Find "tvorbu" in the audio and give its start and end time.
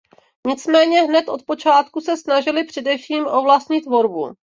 3.81-4.33